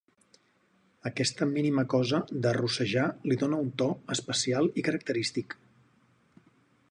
Aquesta 1.09 1.47
mínima 1.49 1.83
cosa 1.95 2.21
de 2.45 2.55
rossejar 2.59 3.05
li 3.31 3.39
dóna 3.43 3.61
un 3.67 3.71
to 3.83 3.91
especial 4.17 4.71
i 4.83 4.87
característic 4.89 5.57